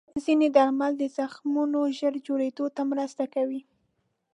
[0.25, 3.61] ځینې درمل د زخمونو ژر جوړېدو ته مرسته کوي.